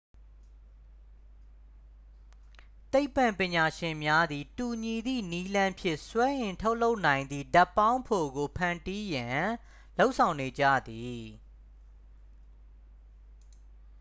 [2.93, 9.41] သိပ္ပံပညာရှင်များသည် တူညီသည့်နည်းလမ်းဖြင့် စွမ်းအင်ထုတ်လုပ်နိုင်သည့် ဓာတ်ပေါင်းဖိုကို ဖန်တီးရန်
[9.97, 11.21] လုပ်ဆောင်နေကြသည်